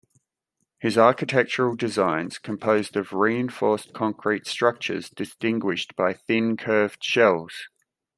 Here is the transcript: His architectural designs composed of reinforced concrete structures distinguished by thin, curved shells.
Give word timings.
His 0.79 0.97
architectural 0.97 1.75
designs 1.75 2.39
composed 2.39 2.95
of 2.95 3.13
reinforced 3.13 3.93
concrete 3.93 4.47
structures 4.47 5.11
distinguished 5.11 5.95
by 5.95 6.13
thin, 6.13 6.57
curved 6.57 7.03
shells. 7.03 7.53